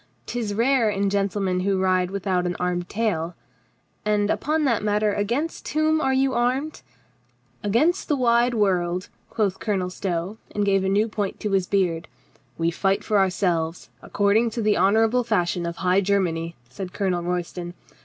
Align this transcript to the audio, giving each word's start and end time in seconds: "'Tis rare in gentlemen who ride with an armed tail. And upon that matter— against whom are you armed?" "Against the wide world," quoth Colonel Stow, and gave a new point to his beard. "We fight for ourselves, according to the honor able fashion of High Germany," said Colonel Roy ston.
"'Tis 0.25 0.55
rare 0.55 0.89
in 0.89 1.11
gentlemen 1.11 1.59
who 1.59 1.79
ride 1.79 2.09
with 2.09 2.25
an 2.25 2.55
armed 2.59 2.89
tail. 2.89 3.35
And 4.03 4.31
upon 4.31 4.63
that 4.63 4.83
matter— 4.83 5.13
against 5.13 5.67
whom 5.67 6.01
are 6.01 6.11
you 6.11 6.33
armed?" 6.33 6.81
"Against 7.63 8.07
the 8.07 8.15
wide 8.15 8.55
world," 8.55 9.09
quoth 9.29 9.59
Colonel 9.59 9.91
Stow, 9.91 10.39
and 10.55 10.65
gave 10.65 10.83
a 10.83 10.89
new 10.89 11.07
point 11.07 11.39
to 11.41 11.51
his 11.51 11.67
beard. 11.67 12.07
"We 12.57 12.71
fight 12.71 13.03
for 13.03 13.19
ourselves, 13.19 13.91
according 14.01 14.49
to 14.57 14.63
the 14.63 14.75
honor 14.75 15.05
able 15.05 15.23
fashion 15.23 15.67
of 15.67 15.75
High 15.75 16.01
Germany," 16.01 16.55
said 16.67 16.93
Colonel 16.93 17.21
Roy 17.21 17.43
ston. 17.43 17.75